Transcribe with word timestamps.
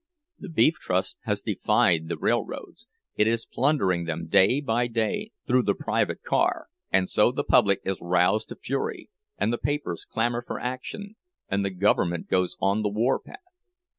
The 0.39 0.49
Beef 0.49 0.79
Trust 0.79 1.19
has 1.25 1.43
defied 1.43 2.07
the 2.07 2.17
railroads—it 2.17 3.27
is 3.27 3.45
plundering 3.45 4.05
them 4.05 4.25
day 4.25 4.59
by 4.59 4.87
day 4.87 5.29
through 5.45 5.61
the 5.61 5.75
Private 5.75 6.23
Car; 6.23 6.69
and 6.91 7.07
so 7.07 7.31
the 7.31 7.43
public 7.43 7.81
is 7.85 7.99
roused 8.01 8.49
to 8.49 8.55
fury, 8.55 9.11
and 9.37 9.53
the 9.53 9.59
papers 9.59 10.03
clamor 10.05 10.41
for 10.41 10.59
action, 10.59 11.17
and 11.49 11.63
the 11.63 11.69
government 11.69 12.29
goes 12.29 12.57
on 12.59 12.81
the 12.81 12.89
war 12.89 13.19
path! 13.19 13.43